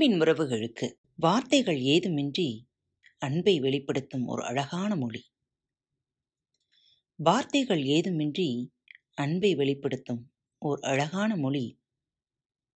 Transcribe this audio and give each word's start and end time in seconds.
அன்பின் 0.00 0.20
உறவுகளுக்கு 0.20 0.92
வார்த்தைகள் 1.14 1.76
ஏதுமின்றி 1.76 2.66
அன்பை 3.18 3.60
வெளிப்படுத்தும் 3.60 4.26
ஒரு 4.26 4.44
அழகான 4.44 4.96
மொழி. 4.96 5.24
வார்த்தைகள் 7.16 7.82
ஏதுமின்றி 7.82 8.68
அன்பை 9.14 9.54
வெளிப்படுத்தும் 9.54 10.32
ஓர் 10.58 10.80
அழகான 10.80 11.36
மொழி 11.36 11.82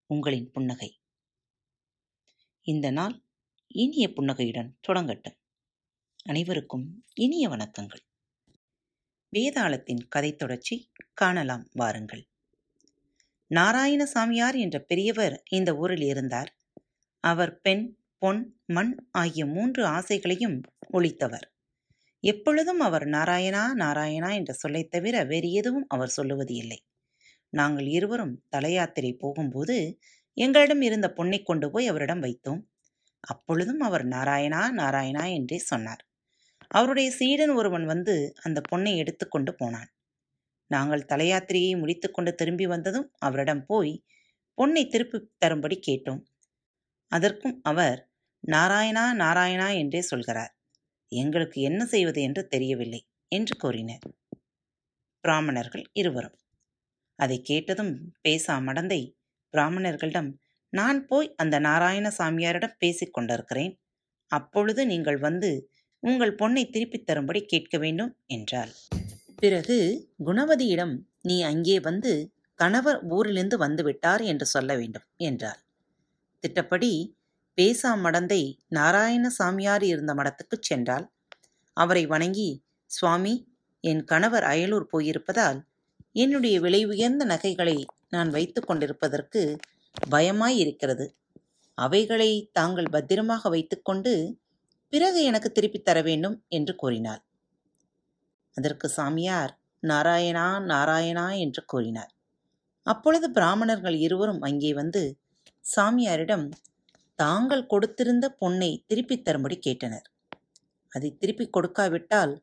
உங்களின் 0.05 0.51
புன்னகை. 0.51 0.99
இந்த 2.61 2.91
நாள் 2.91 3.23
இனிய 3.67 4.13
புன்னகையுடன் 4.13 4.79
தொடங்கட்டும். 4.87 5.35
அனைவருக்கும் 6.23 7.05
இனிய 7.13 7.49
வணக்கங்கள். 7.49 8.01
வேதாளத்தின் 9.31 10.07
கதை 10.07 10.35
தொடர்ச்சி 10.35 10.91
காணலாம் 11.13 11.69
வாருங்கள். 11.71 12.27
நாராயணசாமியார் 13.49 14.57
என்ற 14.57 14.79
பெரியவர் 14.79 15.43
இந்த 15.49 15.75
ஊரில் 15.75 16.01
இருந்தார். 16.01 16.54
அவர் 17.25 17.61
பெண் 17.61 17.97
பொன் 18.17 18.59
மண் 18.65 19.07
ஆகிய 19.11 19.45
மூன்று 19.45 19.85
ஆசைகளையும் 19.85 20.61
ஒழித்தவர். 20.93 21.55
எப்பொழுதும் 22.19 22.79
அவர் 22.79 23.03
நாராயணா 23.03 23.63
நாராயணா 23.75 24.33
என்ற 24.33 24.53
சொல்லைத் 24.53 24.91
தவிர 24.91 25.23
வேறு 25.23 25.51
எதுவும் 25.51 25.85
அவர் 25.87 26.07
சொல்லுவது 26.07 26.53
இல்லை 26.53 26.85
நாங்கள் 27.49 27.85
இருவரும் 27.85 28.43
தலையாத்திரை 28.57 29.17
போகும்போது 29.17 29.99
எங்களிடம் 30.33 30.81
இருந்த 30.81 31.13
பொண்ணை 31.17 31.43
கொண்டு 31.43 31.71
போய் 31.71 31.87
அவரிடம் 31.87 32.21
வைத்தோம். 32.21 32.61
அப்பொழுதும் 33.19 33.79
அவர் 33.79 34.05
நாராயணா 34.05 34.71
நாராயணா 34.71 35.33
என்றே 35.33 35.57
சொன்னார். 35.57 36.07
அவருடைய 36.67 37.11
சீடன் 37.11 37.49
ஒருவன் 37.49 37.85
வந்து 37.85 38.33
அந்த 38.41 38.61
பொன்னை 38.71 38.95
எடுத்துக்கொண்டு 38.95 39.55
போனான். 39.55 39.89
நாங்கள் 40.67 41.05
தலையாத்திரையை 41.05 41.79
முடித்துக்கொண்டு 41.79 42.35
திரும்பி 42.35 42.67
வந்ததும் 42.67 43.11
அவரிடம் 43.17 43.65
போய் 43.65 44.03
பொன்னை 44.57 44.87
திருப்பி 44.87 45.29
தரும்படி 45.37 45.79
கேட்டோம். 45.87 46.23
அதற்கும் 47.07 47.59
அவர் 47.63 48.09
நாராயணா 48.47 49.13
நாராயணா 49.13 49.77
என்றே 49.77 50.01
சொல்கிறார். 50.01 50.55
எங்களுக்கு 51.07 51.61
என்ன 51.61 51.85
செய்வது 51.85 52.21
என்று 52.21 52.47
தெரியவில்லை 52.47 53.07
என்று 53.27 53.57
கூறினர். 53.57 54.03
பிராமணர்கள் 55.21 55.85
இருவரும். 55.93 56.37
அதை 57.15 57.41
கேட்டதும் 57.41 58.13
பேசா 58.23 58.55
மடந்தை 58.61 59.15
பிராமணர்களிடம் 59.53 60.31
நான் 60.69 61.07
போய் 61.07 61.33
அந்த 61.35 61.59
நாராயண 61.59 62.11
சாமியாரிடம் 62.17 62.77
பேசிக் 62.77 63.13
கொண்டிருக்கிறேன். 63.13 63.79
அப்பொழுது 64.27 64.85
நீங்கள் 64.85 65.17
வந்து 65.17 65.69
உங்கள் 65.99 66.35
பொண்ணை 66.35 66.69
திருப்பித் 66.69 67.07
தரும்படி 67.07 67.45
கேட்க 67.45 67.77
வேண்டும் 67.77 68.17
என்றாள். 68.25 68.73
பிறகு 69.35 70.09
குணவதியிடம் 70.25 70.95
நீ 71.21 71.41
அங்கே 71.43 71.79
வந்து 71.79 72.33
கணவர் 72.53 72.99
ஊரிலிருந்து 73.07 73.57
வந்துவிட்டார் 73.57 74.23
என்று 74.23 74.45
சொல்ல 74.45 74.75
வேண்டும் 74.75 75.03
என்றாள். 75.17 75.64
திட்டப்படி 76.45 77.17
பேசா 77.61 77.89
மடந்தை 78.03 78.41
நாராயண 78.67 79.29
சாமியார் 79.29 79.83
இருந்த 79.83 80.13
மடத்துக்குச் 80.13 80.67
சென்றாள். 80.69 81.05
அவரை 81.73 82.05
வணங்கி 82.05 82.63
சுவாமி 82.85 83.33
என் 83.83 84.03
கணவர் 84.03 84.43
அயலூர் 84.43 84.85
போயிருப்பதால் 84.93 85.59
என்னுடைய 86.11 86.59
விலை 86.59 86.85
உயர்ந்த 86.85 87.25
நகைகளை 87.25 87.85
நான் 88.09 88.29
வைத்து 88.29 88.65
கொண்டிருப்பதற்கு 88.65 89.57
பயமாயிருக்கிறது 90.11 91.07
அவைகளை 91.77 92.49
தாங்கள் 92.53 92.89
பத்திரமாக 92.91 93.49
வைத்துக்கொண்டு 93.49 94.39
பிறகு 94.89 95.23
எனக்கு 95.23 95.51
திருப்பித் 95.51 95.85
தர 95.85 96.01
வேண்டும் 96.01 96.43
என்று 96.47 96.75
கூறினார் 96.75 97.21
அதற்கு 98.57 98.89
சாமியார் 98.89 99.53
நாராயணா 99.83 100.47
நாராயணா 100.65 101.37
என்று 101.37 101.65
கூறினார். 101.65 102.11
அப்பொழுது 102.87 103.31
பிராமணர்கள் 103.31 103.97
இருவரும் 103.97 104.41
அங்கே 104.41 104.73
வந்து 104.73 105.19
சாமியாரிடம் 105.65 106.51
தாங்கள் 107.15 107.69
கொடுத்திருந்த 107.69 108.25
பொன்னை 108.39 108.83
திருப்பித் 108.87 109.25
தரும்படி 109.25 109.59
கேட்டனர். 109.65 110.05
அதை 110.89 111.17
திருப்பிக் 111.17 111.53
கொடுக்காவிட்டால் 111.53 112.33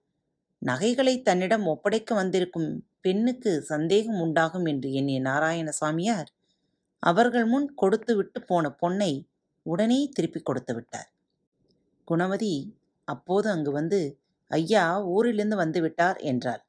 நகைகளை 0.58 1.22
தன்னிடம் 1.22 1.66
ஒப்படைக்க 1.66 2.14
வந்திருக்கும் 2.14 2.86
பெண்ணுக்கு 3.00 3.62
சந்தேகம் 3.62 4.20
உண்டாகும் 4.20 4.64
என்று 4.64 4.92
எண்ணிய 4.92 5.20
நாராயண 5.20 5.70
சாமியார் 5.70 6.28
அவர்கள் 6.98 7.44
முன் 7.44 7.74
கொடுத்துவிட்டு 7.74 8.42
போன 8.42 8.76
பொன்னை 8.80 9.12
உடனே 9.62 10.08
திருப்பிக் 10.12 10.44
கொடுத்து 10.44 10.74
விட்டார். 10.74 11.08
குணமதி 12.08 12.74
அப்போது 13.04 13.50
அங்கு 13.50 13.70
வந்து 13.70 14.20
ஐயா 14.50 15.04
ஊரிலிருந்து 15.04 15.56
வந்து 15.56 15.80
விட்டார் 15.80 16.16
என்றாள். 16.16 16.62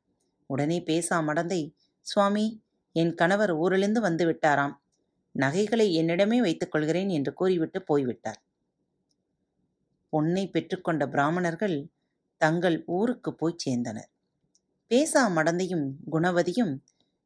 உடனே 0.46 0.80
பேசா 0.80 1.18
மடந்தை 1.28 1.62
சுவாமி 2.02 2.64
என் 2.96 3.14
கணவர் 3.14 3.52
ஊரிலிருந்து 3.52 4.02
வந்து 4.02 4.26
விட்டாராம். 4.26 4.76
நகைகளை 5.36 5.88
என்னிடமே 6.00 6.38
வைத்துக் 6.42 6.74
கொள்கிறேன் 6.74 7.10
என்று 7.10 7.32
கூறிவிட்டு 7.34 7.80
போய்விட்டார். 7.82 8.40
பொன்னை 10.14 10.44
பெற்றுக்கொண்ட 10.48 11.04
பிராமணர்கள் 11.08 11.78
தங்கள் 12.42 12.78
ஊருக்கு 12.88 13.32
போய் 13.34 13.62
சேர்ந்தனர். 13.66 14.10
பேசா 14.92 15.22
மடந்தையும் 15.36 15.86
குணவதியும் 16.12 16.74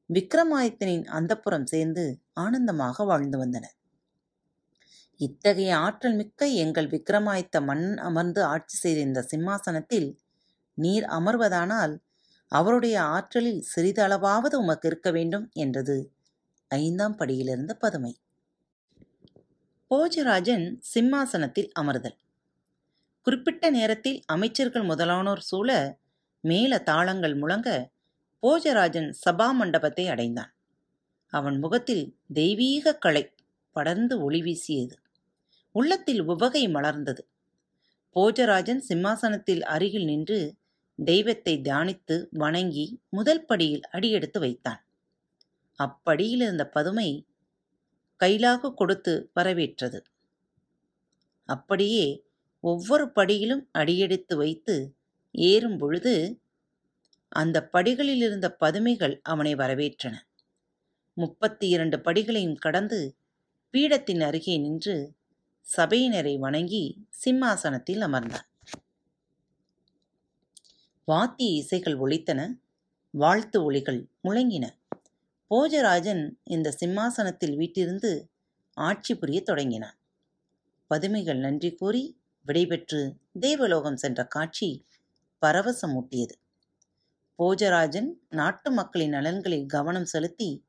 விக்ரமாதித்தனின் 0.10 1.06
அந்தப்புறம் 1.10 1.66
சேர்ந்து 1.66 2.04
ஆனந்தமாக 2.34 3.06
வாழ்ந்து 3.06 3.38
வந்தனர். 3.38 3.76
இத்தகைய 5.20 5.72
ஆற்றல் 5.78 6.16
மிக்க 6.16 6.48
எங்கள் 6.64 6.90
விக்ரமாதித்த 6.90 7.62
மண் 7.62 7.86
அமர்ந்து 8.00 8.42
ஆட்சி 8.44 8.76
செய்த 8.78 9.00
இந்த 9.00 9.22
சிம்மாசனத்தில் 9.24 10.10
நீர் 10.78 11.06
அமர்வதானால் 11.10 11.94
அவருடைய 12.52 12.98
ஆற்றலில் 13.16 13.62
சிறிதளவாவது 13.72 14.56
உமக்கு 14.56 14.88
இருக்க 14.88 15.10
வேண்டும் 15.12 15.46
என்றது 15.54 15.98
ஐந்தாம் 16.68 17.18
படியிலிருந்த 17.20 17.74
பதுமை. 17.74 18.18
போஜராஜன் 19.92 20.76
சிம்மாசனத்தில் 20.80 21.72
அமர்தல். 21.80 22.18
குறிப்பிட்ட 23.22 23.70
நேரத்தில் 23.70 24.24
அமைச்சர்கள் 24.26 24.84
முதலானோர் 24.84 25.40
சூழ 25.40 25.98
மேல 26.40 26.80
தாளங்கள் 26.80 27.36
முழங்க 27.36 27.92
போஜராஜன் 28.44 29.14
சபா 29.30 29.52
மண்டபத்தை 29.52 30.08
அடைந்தான். 30.08 30.56
அவன் 31.28 31.60
முகத்தில் 31.60 32.18
தெய்வீக 32.34 32.96
களை 32.96 33.34
படர்ந்து 33.72 34.22
ஒளி 34.22 34.42
வீசியது. 34.42 34.96
உள்ளத்தில் 35.72 36.22
உவகை 36.22 36.68
மலர்ந்தது. 36.68 37.20
போஜராஜன் 38.16 38.78
சிம்மாசனத்தில் 38.78 39.64
அருகில் 39.64 40.06
நின்று 40.06 40.56
தெய்வத்தை 40.96 41.60
தியானித்து 41.60 42.28
வணங்கி 42.30 43.00
முதல் 43.10 43.46
படியில் 43.46 43.82
அடியெடுத்து 43.82 44.40
வைத்தான். 44.40 44.87
அப்படியில் 45.78 46.42
இருந்த 46.42 46.66
பதுமை 46.68 47.10
கைலாக 48.20 48.74
கொடுத்து 48.74 49.32
வரவேற்றது. 49.34 50.00
அப்படியே 51.50 52.06
ஒவ்வொரு 52.60 53.06
படியிலும் 53.16 53.64
அடியெடுத்து 53.72 54.38
வைத்து 54.38 54.76
ஏறும் 55.32 55.78
பொழுது 55.78 56.42
அந்த 57.32 57.58
படிகளில் 57.68 58.22
இருந்த 58.22 58.48
பதுமைகள் 58.54 59.16
அவனை 59.22 59.54
வரவேற்றன. 59.56 60.16
முப்பத்தி 61.14 61.68
இரண்டு 61.68 61.98
படிகளையும் 61.98 62.56
கடந்து 62.56 63.00
பீடத்தின் 63.74 64.24
அருகே 64.24 64.58
நின்று 64.58 64.96
சபையினரை 65.78 66.40
வணங்கி 66.40 66.84
சிம்மாசனத்தில் 67.10 68.02
அமர்ந்தான் 68.02 68.48
வாத்திய 71.06 71.52
இசைகள் 71.62 71.98
ஒலித்தன 71.98 72.42
வாழ்த்து 73.10 73.64
ஒளிகள் 73.64 74.00
முழங்கின. 74.24 74.66
போஜராஜன் 75.56 76.32
இந்த 76.44 76.72
சிம்மாசனத்தில் 76.72 77.56
வீட்டிருந்து 77.56 78.32
ஆட்சி 78.74 79.16
புரிய 79.16 79.42
தொடங்கினான். 79.42 79.98
பதுமைகள் 80.88 81.38
நன்றி 81.38 81.76
கூறி 81.76 82.20
விடைபெற்று 82.46 83.16
தேவலோகம் 83.40 83.96
சென்ற 83.96 84.26
காட்சி 84.26 84.86
பரவசமூட்டியது. 85.46 86.36
போஜராஜன் 87.40 88.10
நாட்டு 88.30 88.72
மக்களின் 88.72 89.10
நலன்களில் 89.10 89.66
கவனம் 89.66 90.06
செலுத்தி 90.06 90.66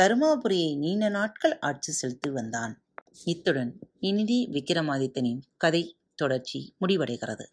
தருமாபுரியை 0.00 0.76
நீண்ட 0.76 1.08
நாட்கள் 1.08 1.58
ஆட்சி 1.58 1.92
செலுத்தி 1.92 2.30
வந்தான். 2.30 2.82
இத்துடன் 3.24 3.78
இனிதி 4.00 4.38
விக்ரமாதித்தனின் 4.50 5.40
கதை 5.56 5.98
தொடர்ச்சி 6.14 6.74
முடிவடைகிறது. 6.80 7.44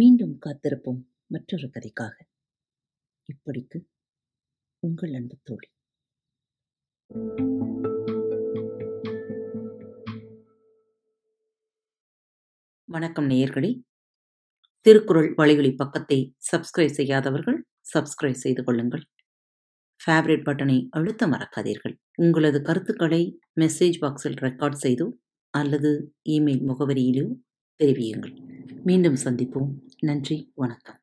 மீண்டும் 0.00 0.38
காத்திருப்போம் 0.46 1.02
மற்றொரு 1.26 1.70
கதைக்காக. 1.74 2.12
இப்படிக்கு 3.32 3.84
உங்கள் 4.78 5.12
அன்பு 5.12 5.38
தோழி. 5.42 5.68
வணக்கம் 12.84 13.28
நேயர்களே. 13.28 13.82
திருக்குறள் 14.80 15.34
வழிகளி 15.34 15.74
பக்கத்தை 15.74 16.36
சப்ஸ்கிரைப் 16.52 16.92
செய்யாதவர்கள் 16.92 17.66
சப்ஸ்கிரைப் 17.94 18.42
செய்து 18.44 18.64
கொள்ளுங்கள். 18.64 19.06
ஃபேவரட் 20.06 20.44
பட்டனை 20.44 20.86
அழுத்த 20.90 21.26
மறக்காதீர்கள். 21.26 21.96
உங்களது 22.14 22.62
கருத்துக்களை 22.62 23.38
மெசேஜ் 23.60 23.98
பாக்ஸில் 24.00 24.40
ரெக்கார்ட் 24.40 24.76
செய்தோ 24.82 25.12
அல்லது 25.50 26.14
இமெயில் 26.28 26.66
முகவரியிலோ 26.66 27.34
தெரிவியுங்கள். 27.78 28.48
மீண்டும் 28.84 29.14
சந்திப்போம். 29.14 29.88
நன்றி 30.02 30.52
வணக்கம். 30.54 30.99